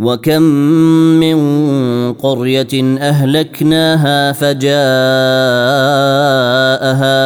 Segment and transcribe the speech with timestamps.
[0.00, 0.42] وكم
[1.20, 1.38] من
[2.12, 4.70] قريه اهلكناها فجاءها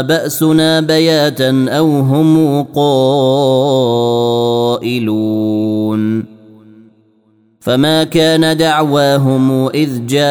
[0.00, 3.94] باسنا بياتا أو هم قائلون
[7.60, 10.24] فما كان دعواهم اذ جاءهم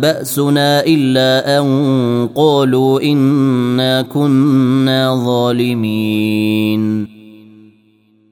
[0.00, 6.80] باسنا الا ان قالوا انا كنا ظالمين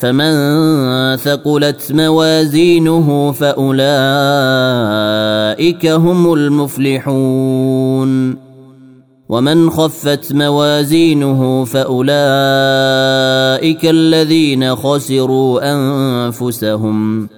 [0.00, 0.32] فمن
[1.16, 3.86] ثقلت موازينه فأولئك
[5.86, 8.10] هم المفلحون.
[9.28, 12.10] ومن خفت موازينه فأولئك
[13.84, 17.28] الذين خسروا أنفسهم.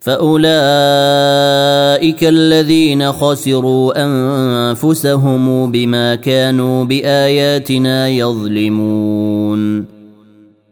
[0.00, 0.54] فأولئك
[2.24, 9.93] الذين خسروا أنفسهم بما كانوا بآياتنا يظلمون.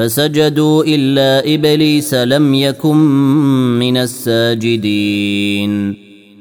[0.00, 2.96] فسجدوا إلا إبليس لم يكن
[3.78, 5.96] من الساجدين.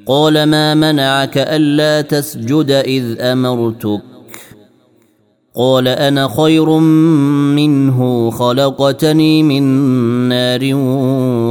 [0.05, 4.01] قال ما منعك ألا تسجد إذ أمرتك؟
[5.55, 6.69] قال أنا خير
[7.55, 9.63] منه خلقتني من
[10.29, 10.75] نار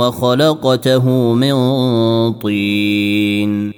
[0.01, 1.53] وخلقته من
[2.33, 3.78] طين.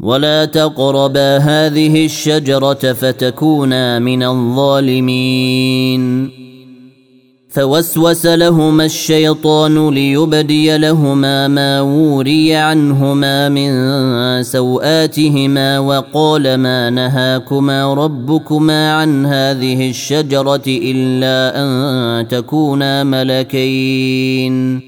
[0.00, 5.58] ولا تقربا هذه الشجرة فتكونا من الظالمين.
[7.48, 19.26] فوسوس لهما الشيطان ليبدي لهما ما وري عنهما من سوآتهما وقال ما نهاكما ربكما عن
[19.26, 24.87] هذه الشجرة إلا أن تكونا ملكين.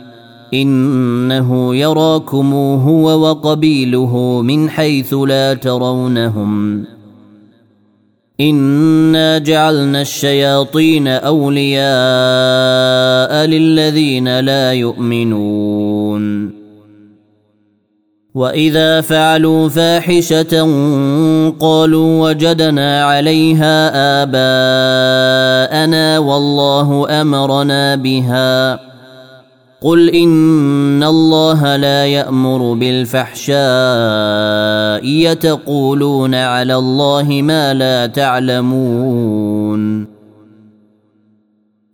[0.53, 6.85] إنه يراكم هو وقبيله من حيث لا ترونهم.
[8.39, 11.85] إنا جعلنا الشياطين أولياء
[13.45, 16.51] للذين لا يؤمنون.
[18.35, 20.61] وإذا فعلوا فاحشة
[21.59, 23.91] قالوا وجدنا عليها
[24.23, 28.90] آباءنا والله أمرنا بها.
[29.83, 33.55] قل ان الله لا يامر بالفحشاء
[35.05, 40.07] يتقولون على الله ما لا تعلمون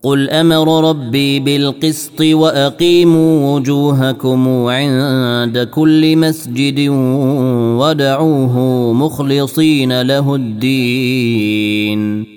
[0.04, 6.90] قل أمر ربي بالقسط واقيموا وجوهكم عند كل مسجد
[7.80, 8.60] ودعوه
[8.94, 12.37] مخلصين له الدين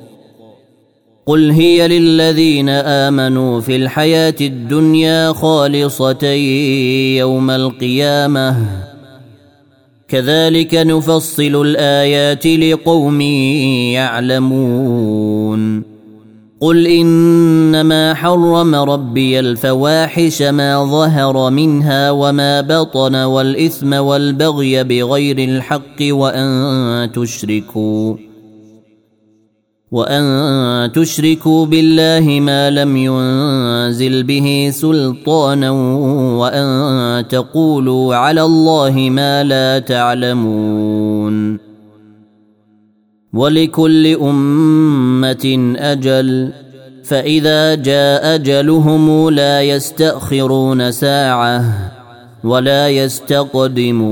[1.25, 6.27] قل هي للذين آمنوا في الحياة الدنيا خالصه
[7.17, 8.55] يوم القيامة.
[10.07, 13.21] كذلك نفصل الآيات لقوم
[13.91, 15.83] يعلمون.
[16.61, 27.09] قل إنما حرم ربي الفواحش ما ظهر منها وما بطن والإثم والبغي بغير الحق وأن
[27.15, 28.30] تشركوا.
[29.91, 35.71] وأن تشركوا بالله ما لم ينزل به سلطانا
[36.39, 41.59] وأن تقولوا على الله ما لا تعلمون.
[43.33, 46.51] ولكل أمة أجل
[47.03, 51.63] فإذا جاء أجلهم لا يستأخرون ساعة
[52.43, 54.11] ولا يستقدمون.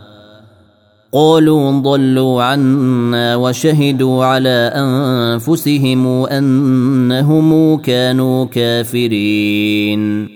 [1.13, 10.27] قالوا ضلوا عنا وشهدوا على أنفسهم أنهم كانوا كافرين.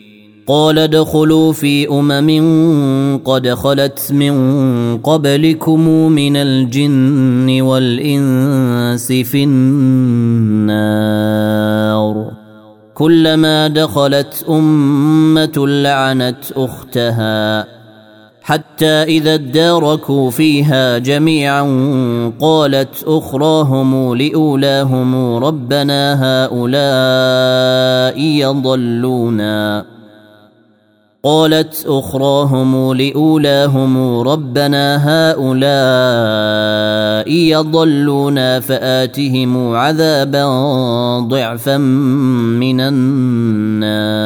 [0.48, 10.86] قال ادخلوا في أمم قد خلت من قبلكم من الجن والإنس في النار.
[12.94, 17.85] كلما دخلت أمة لعنت أختها.
[18.46, 21.62] حتى إذا اداركوا فيها جميعا
[22.42, 29.86] قالت أخراهم لأولاهم ربنا هؤلاء يضلونا.
[31.24, 35.66] قالت أخراهم لأولاهم ربنا هؤلاء
[37.32, 40.46] يضلونا فآتهم عذابا
[41.20, 41.78] ضعفا
[42.58, 44.26] من النار.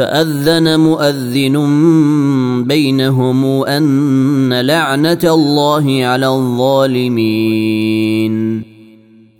[0.00, 1.56] فأذن مؤذن
[2.64, 7.50] بينهم أن لعنة الله على الظالمين.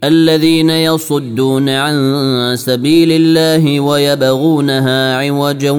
[0.05, 1.97] الذين يصدون عن
[2.57, 5.71] سبيل الله ويبغونها عوجا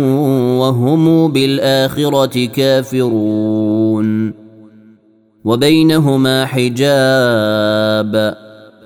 [0.61, 4.33] وهم بالآخرة كافرون.
[5.45, 8.35] وبينهما حجاب.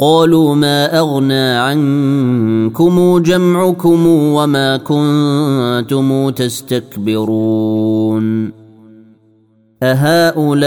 [0.00, 8.52] قالوا ما أغنى عنكم جمعكم وما كنتم تستكبرون.
[9.82, 10.60] أهؤلاء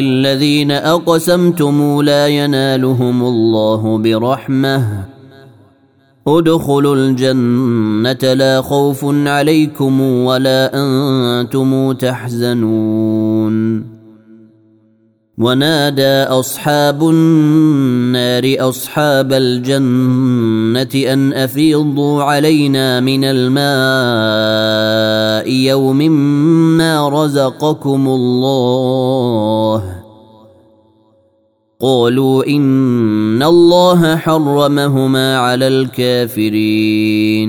[0.00, 5.04] الذين أقسمتم لا ينالهم الله برحمة.
[6.28, 13.97] ادخلوا الجنة لا خوف عليكم ولا أنتم تحزنون.
[15.38, 23.62] ونادى أصحاب النار أصحاب الجنة أن أفيضوا علينا من الماء
[25.52, 25.98] يوم
[26.76, 29.82] ما رزقكم الله.
[31.80, 37.48] قالوا إن الله حرمهما على الكافرين.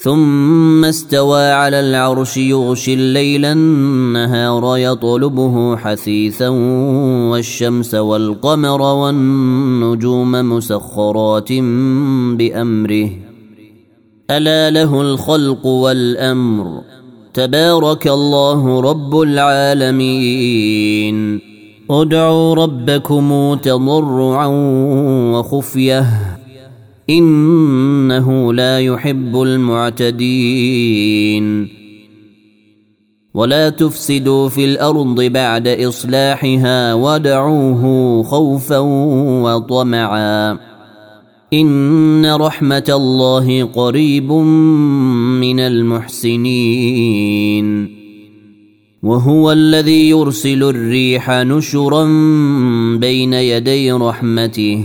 [0.00, 6.48] ثم استوى على العرش يغشي الليل النهار يطلبه حثيثا
[7.28, 11.52] والشمس والقمر والنجوم مسخرات
[12.32, 13.10] بأمره.
[14.30, 16.80] ألا له الخلق والأمر.
[17.34, 21.40] تبارك الله رب العالمين.
[21.90, 24.46] ادعوا ربكم تضرعا
[25.32, 26.37] وخفية.
[27.10, 30.98] إنه لا يحب المعتدين.
[33.34, 38.78] ولا تفسدوا في الأرض بعد إصلاحها ودعوه خوفا
[39.42, 40.58] وطمعا.
[41.52, 47.18] إن رحمة الله قريب من المحسنين.
[49.02, 52.04] وهو الذي يرسل الريح نشرا
[52.96, 54.84] بين يدي رحمته.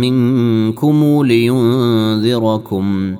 [0.00, 3.16] منكم لينذركم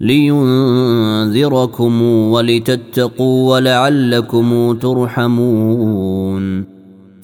[0.00, 6.77] لينذركم ولتتقوا ولعلكم ترحمون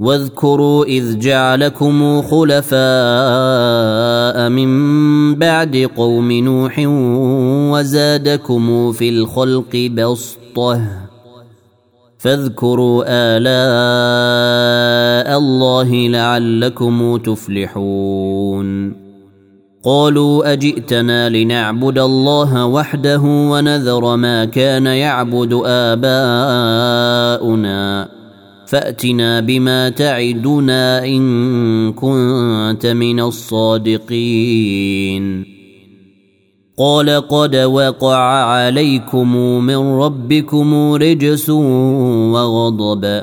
[0.00, 2.78] واذكروا إذ جعلكم خلفاء
[4.48, 6.82] من بعد قوم نوح
[7.72, 10.80] وزادكم في الخلق بسطة
[12.18, 13.48] فاذكروا آلاء
[15.38, 18.92] الله لعلكم تفلحون
[19.84, 27.38] قالوا أجئتنا لنعبد الله وحده ونذر ما كان يعبد آباؤنا
[28.68, 34.74] فأتنا بما تعدنا إن كنت من الصادقين.
[36.78, 43.22] قال قد وقع عليكم من ربكم رجس وغضب.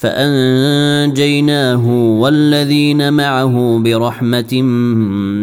[0.00, 1.86] فأنجيناه
[2.20, 4.62] والذين معه برحمة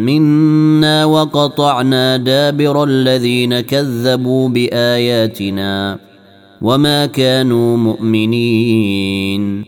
[0.06, 5.98] منا وقطعنا دابر الذين كذبوا بآياتنا
[6.62, 9.64] وما كانوا مؤمنين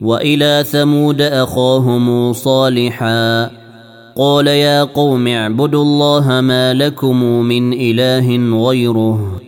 [0.00, 3.50] وإلى ثمود أخاهم صالحا
[4.16, 8.36] قال يا قوم اعبدوا الله ما لكم من إله
[8.68, 9.47] غيره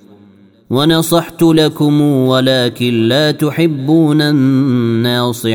[0.71, 5.51] ونصحت لكم ولكن لا تحبون الناصحين.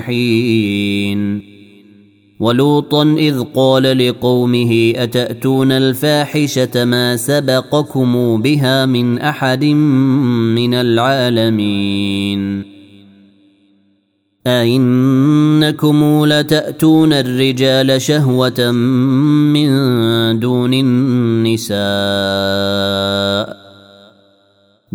[2.40, 12.64] ولوطا إذ قال لقومه أتأتون الفاحشة ما سبقكم بها من أحد من العالمين؟
[14.46, 18.70] أئنكم لتأتون الرجال شهوة
[19.52, 19.68] من
[20.40, 21.76] دون النساء؟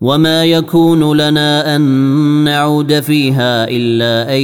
[0.00, 1.80] وما يكون لنا ان
[2.44, 4.40] نعود فيها الا ان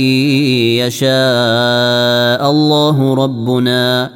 [0.83, 4.11] يشاء الله ربنا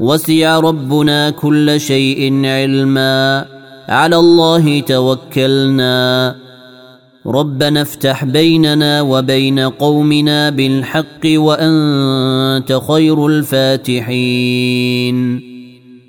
[0.00, 3.46] وسع ربنا كل شيء علما
[3.88, 6.34] على الله توكلنا
[7.26, 14.74] ربنا افتح بيننا وبين قومنا بالحق وانت خير الفاتحين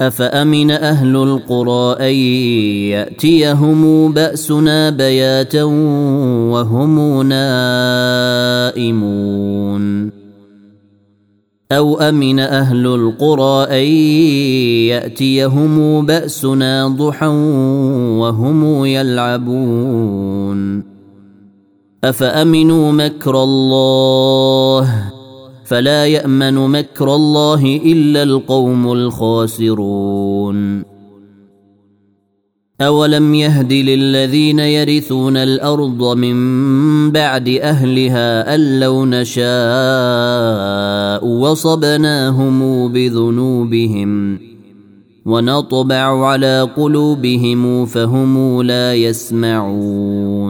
[0.00, 2.14] أفأمن أهل القرى أن
[2.92, 5.62] يأتيهم بأسنا بياتا
[6.52, 8.76] وهم نائمون؟
[11.72, 13.86] أو أمن أهل القرى أن
[14.88, 17.26] يأتيهم بأسنا ضحى
[18.20, 20.82] وهم يلعبون؟
[22.04, 25.15] أفأمنوا مكر الله
[25.66, 30.82] فلا يأمن مكر الله إلا القوم الخاسرون.
[32.80, 36.36] أولم يهد للذين يرثون الأرض من
[37.10, 39.46] بعد أهلها أن لو نشاء
[41.26, 44.38] وصبناهم بذنوبهم
[45.26, 50.45] ونطبع على قلوبهم فهم لا يسمعون.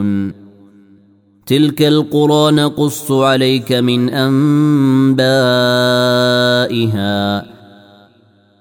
[1.47, 5.17] تلك القرى نقص عليك من أنبائها.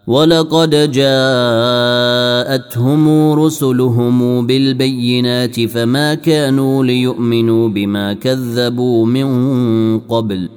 [0.07, 2.11] ولقد جاءتهم
[3.31, 10.49] رسلهم بالبينات فما كانوا ليؤمنوا بما كذبوا من قبل.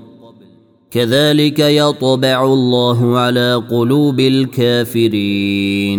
[0.90, 5.98] كذلك يطبع الله على قلوب الكافرين.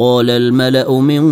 [0.00, 1.24] قال الملأ من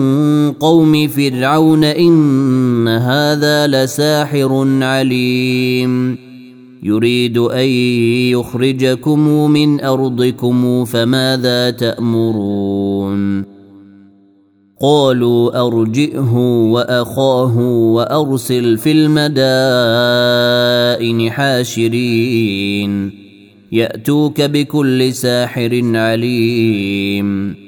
[0.53, 6.19] قوم فرعون إن هذا لساحر عليم.
[6.83, 7.69] يريد أن
[8.29, 13.45] يخرجكم من أرضكم فماذا تأمرون؟
[14.83, 16.37] قالوا أرجئه
[16.71, 19.31] وأخاه وأرسل في المدائن
[21.31, 23.11] حاشرين.
[23.73, 27.68] يأتوك بكل ساحر عليم.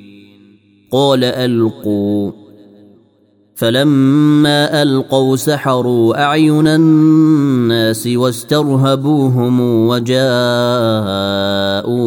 [0.91, 2.31] قال ألقوا.
[3.55, 10.21] فلما ألقوا سحروا أعين الناس واسترهبوهم وجاءوا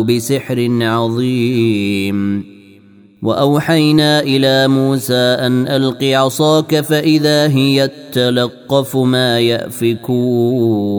[0.05, 2.45] بسحر عظيم.
[3.23, 10.95] وأوحينا إلى موسى أن ألق عصاك فإذا هي تلقف ما يأفكون.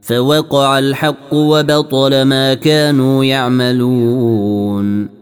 [0.00, 5.21] فوقع الحق وبطل ما كانوا يعملون.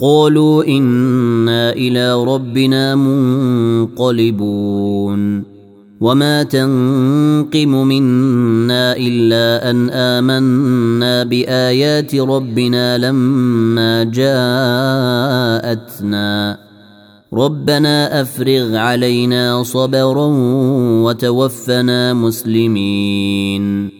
[0.00, 2.94] قالوا إنا إلى ربنا
[3.94, 5.20] منقلبون
[6.00, 15.90] وما تنقم منا إلا أن آمنا بآيات ربنا لما جاءتنا.
[17.34, 20.26] ربنا أفرغ علينا صبرا
[21.04, 23.99] وتوفنا مسلمين.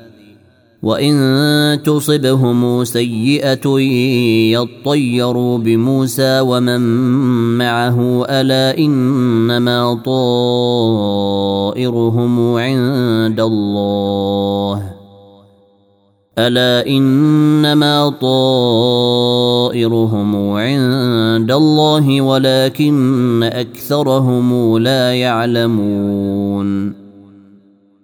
[0.83, 3.79] وان تصبهم سيئه
[4.57, 6.81] يطيروا بموسى ومن
[7.57, 10.01] معه الا انما
[11.75, 14.83] طائرهم عند الله
[16.37, 18.09] الا انما
[19.69, 27.00] طائرهم عند الله ولكن اكثرهم لا يعلمون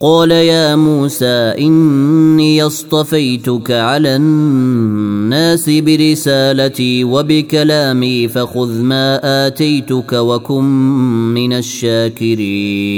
[0.00, 10.64] قال يا موسى إني اصطفيتك على الناس برسالتي وبكلامي فخذ ما آتيتك وكن
[11.34, 12.96] من الشاكرين.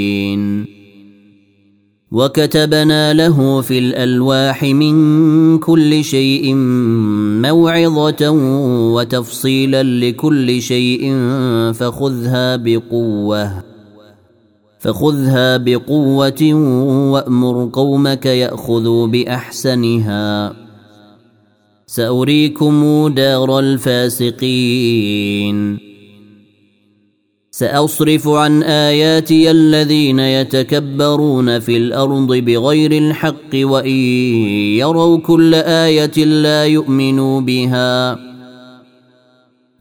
[2.11, 6.55] وكتبنا له في الألواح من كل شيء
[7.43, 8.31] موعظة
[8.95, 11.15] وتفصيلا لكل شيء
[11.75, 13.68] فخذها بقوة.
[14.79, 16.55] فخذها بقوة
[17.13, 20.57] وأمر قومك يأخذوا بأحسنها.
[21.87, 25.09] سأريكم دار الفاسقين.
[27.51, 33.97] سأصرف عن آياتي الذين يتكبرون في الأرض بغير الحق وإن
[34.79, 38.28] يروا كل آية لا يؤمنوا بها.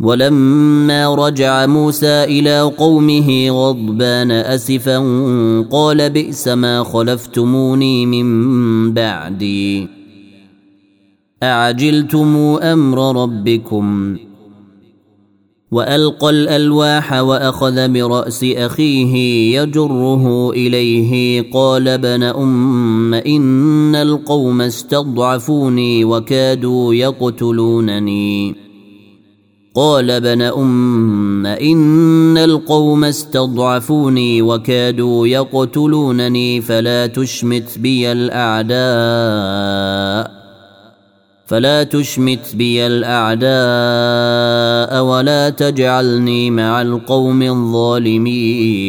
[0.00, 4.98] ولما رجع موسى إلى قومه غضبان أسفا
[5.70, 9.88] قال بئس ما خلفتموني من بعدي.
[11.42, 14.16] أعجلتم أمر ربكم؟
[15.70, 19.14] وألقى الألواح وأخذ برأس أخيه
[19.60, 21.44] يجره إليه.
[21.52, 28.67] قال ابن أم إن القوم استضعفوني وكادوا يقتلونني.
[29.78, 38.78] قال ابن أم إن القوم استضعفوني وكادوا يقتلونني فلا تشمت بي الأعداء
[41.46, 43.48] فلا تشمت بي الأعداء
[45.04, 48.88] ولا تجعلني مع القوم الظالمين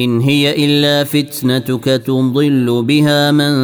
[0.00, 3.54] إن هي إلا فتنتك تضل بها من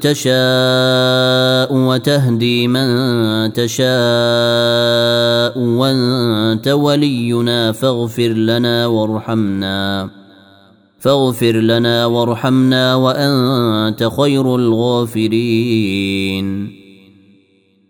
[0.00, 3.86] تشاء وتهدي من تشاء
[5.58, 10.10] وأنت ولينا فاغفر لنا وارحمنا.
[10.98, 16.36] فاغفر لنا وارحمنا وأنت خير الغافرين.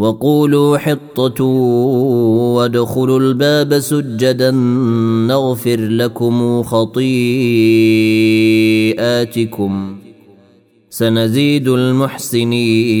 [0.00, 1.44] وقولوا حطة
[2.54, 4.50] وادخلوا الباب سجدا
[5.28, 7.26] نغفر لكم خطيئاتكم.
[10.90, 13.00] سنزيد المحسنين.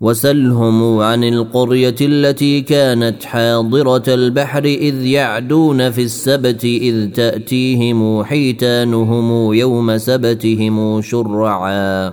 [0.00, 9.98] وسلهم عن القرية التي كانت حاضرة البحر إذ يعدون في السبت إذ تأتيهم حيتانهم يوم
[9.98, 12.12] سبتهم شرعا.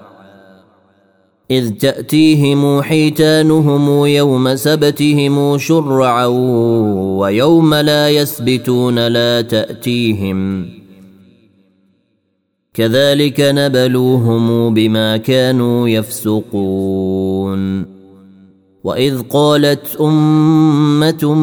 [1.52, 6.26] إذ تأتيهم حيتانهم يوم سبتهم شرعا
[7.18, 10.70] ويوم لا يسبتون لا تأتيهم.
[12.74, 17.27] كذلك نبلوهم بما كانوا يفسقون.
[18.84, 21.34] وإذ قالت أمة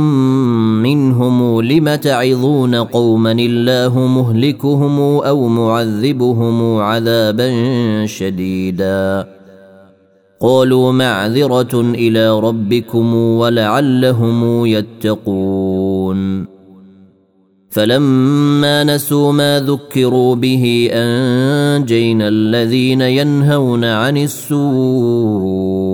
[0.83, 7.51] منهم لم تعظون قوما الله مهلكهم أو معذبهم عذابا
[8.07, 9.29] شديدا؟
[10.41, 16.55] قالوا معذرة إلى ربكم ولعلهم يتقون.
[17.75, 25.94] فلما نسوا ما ذكروا به أنجينا الذين ينهون عن السوء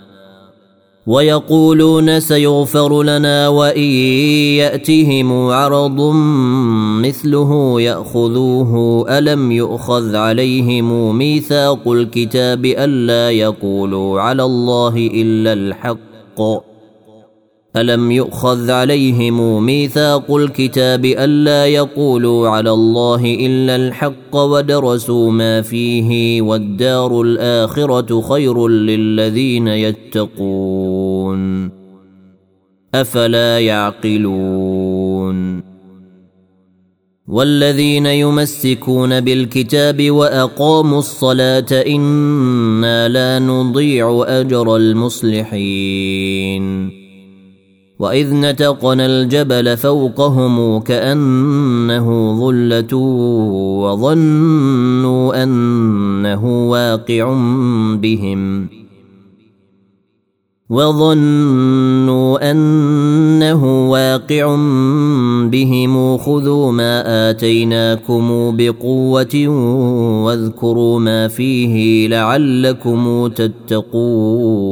[1.07, 3.89] ويقولون سيغفر لنا وإن
[4.61, 6.01] يأتهم عرض
[7.01, 16.70] مثله يأخذوه ألم يؤخذ عليهم ميثاق الكتاب ألا يقولوا على الله إلا الحق
[17.75, 27.21] الم يؤخذ عليهم ميثاق الكتاب الا يقولوا على الله الا الحق ودرسوا ما فيه والدار
[27.21, 31.71] الاخره خير للذين يتقون
[32.95, 35.61] افلا يعقلون
[37.27, 46.21] والذين يمسكون بالكتاب واقاموا الصلاه أنا لا نضيع اجر المصلحين
[48.01, 52.95] واذ نتقنا الجبل فوقهم كانه ظله
[53.83, 57.33] وظنوا انه واقع
[57.95, 58.67] بهم
[60.69, 64.55] وظنوا انه واقع
[65.45, 69.47] بهم خذوا ما اتيناكم بقوه
[70.25, 74.71] واذكروا ما فيه لعلكم تتقون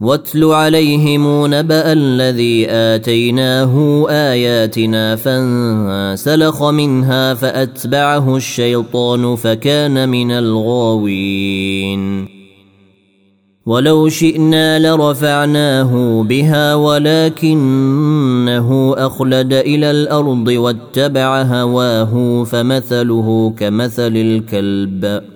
[0.00, 12.28] واتل عليهم نبأ الذي آتيناه آياتنا فانسلخ منها فأتبعه الشيطان فكان من الغاوين.
[13.66, 18.14] ولو شئنا لرفعناه بها ولكنه
[18.98, 25.35] أخلد إلى الأرض واتبع هواه فمثله كمثل الكلب.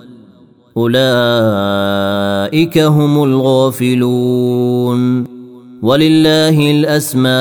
[0.77, 5.23] أولئك هم الغافلون.
[5.81, 7.33] ولله الأسماء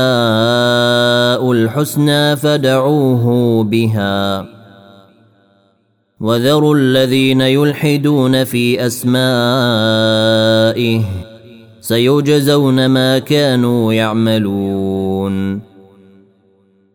[1.52, 4.46] الحسنى فدعوه بها.
[6.20, 9.20] وذروا الذين يلحدون في أسمائه.
[11.80, 15.69] سيجزون ما كانوا يعملون.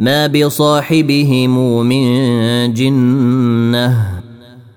[0.00, 2.04] ما بصاحبهم من
[2.74, 4.20] جنه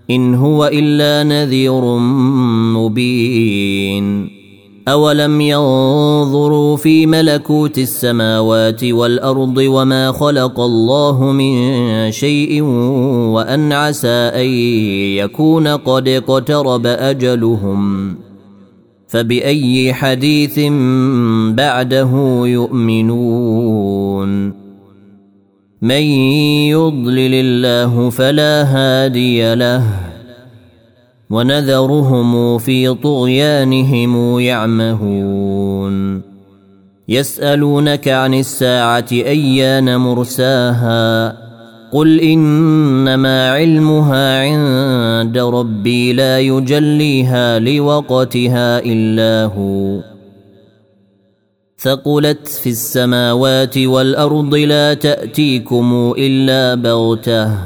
[0.10, 1.98] ان هو الا نذير
[2.76, 4.30] مبين
[4.88, 12.62] اولم ينظروا في ملكوت السماوات والارض وما خلق الله من شيء
[13.32, 14.48] وان عسى ان
[15.18, 18.16] يكون قد اقترب اجلهم
[19.08, 20.60] فباي حديث
[21.56, 22.12] بعده
[22.46, 23.84] يؤمنون
[25.84, 26.02] من
[26.72, 29.84] يضلل الله فلا هادي له
[31.30, 36.22] ونذرهم في طغيانهم يعمهون
[37.10, 41.38] يسألونك عن الساعة أيان مرساها
[41.92, 50.13] قل إنما علمها عند ربي لا يجليها لوقتها إلا هو
[51.84, 57.58] ثقلت في السماوات والأرض لا تأتيكم إلا بغتة.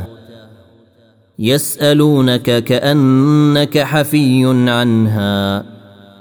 [1.40, 5.66] يسألونك كأنك حفي عنها.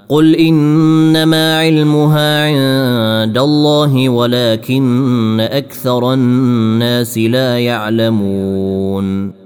[0.08, 9.45] قل إنما علمها عند الله ولكن أكثر الناس لا يعلمون.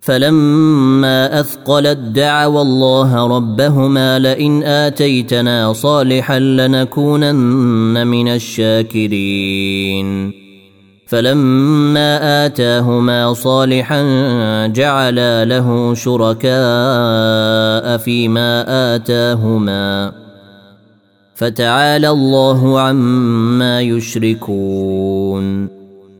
[0.00, 10.32] فلما أثقلت دعوا الله ربهما لئن آتيتنا صالحا لنكونن من الشاكرين.
[11.06, 14.02] فلما آتاهما صالحا
[14.66, 20.12] جعلا له شركاء فيما آتاهما.
[21.34, 25.79] فتعالى الله عما يشركون.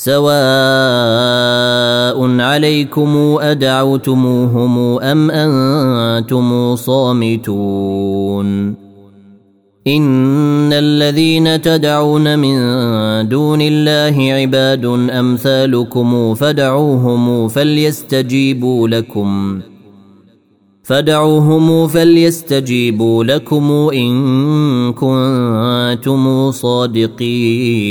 [0.00, 0.30] سواء
[2.40, 8.74] عليكم أدعوتموهم أم أنتم صامتون.
[9.86, 12.58] إن الذين تدعون من
[13.28, 19.60] دون الله عباد أمثالكم فدعوهم فليستجيبوا لكم.
[20.82, 27.90] فدعوهم فليستجيبوا لكم إن كنتم صادقين.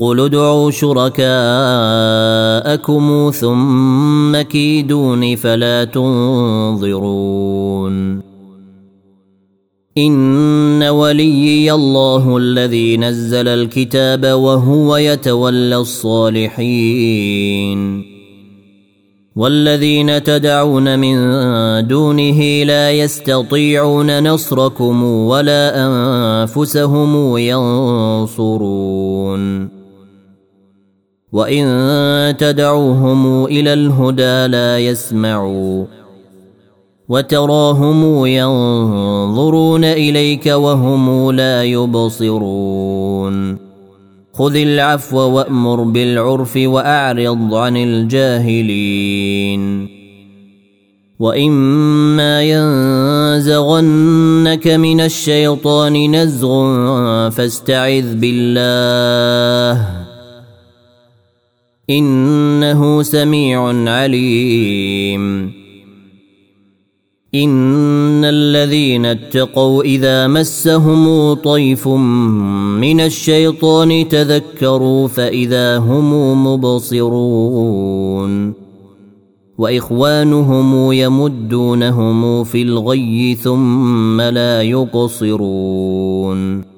[0.00, 1.30] قل ادعوا شركاءكم
[3.34, 7.38] ثم كيدون فلا تنظرون.
[9.98, 17.38] ان وليي الله الذي نزل الكتاب وهو يتولى الصالحين.
[19.36, 21.16] والذين تدعون من
[21.88, 28.58] دونه لا يستطيعون نصركم ولا انفسهم ينصرون.
[31.32, 35.84] وان تدعوهم إلى الهدى لا يسمعوا
[37.08, 43.58] وتراهم ينظرون اليك وهم لا يبصرون
[44.32, 49.18] خذ العفو وامر بالعرف واعرض عن الجاهلين
[51.18, 52.42] واما
[53.42, 56.50] ينزغنك من الشيطان نزغ
[57.30, 60.07] فاستعذ بالله
[61.90, 65.52] إنه سميع عليم.
[67.34, 71.88] إن الذين اتقوا إذا مسهم طيف
[72.78, 77.88] من الشيطان تذكروا فإذا هم مبصرون.
[79.58, 86.77] وإخوانهم يمدونهم في الغي ثم لا يقصرون.